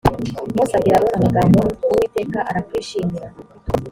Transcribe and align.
mose 0.55 0.73
abwira 0.75 0.95
aroni 0.97 1.15
amagambo 1.21 1.59
uwiteka 1.89 2.39
arakwishimira 2.49 3.27